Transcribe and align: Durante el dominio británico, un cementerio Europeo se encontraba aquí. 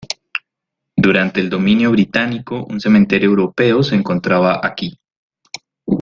Durante 0.97 1.39
el 1.39 1.47
dominio 1.51 1.91
británico, 1.91 2.65
un 2.67 2.79
cementerio 2.81 3.29
Europeo 3.29 3.83
se 3.83 3.93
encontraba 3.93 4.59
aquí. 4.63 4.97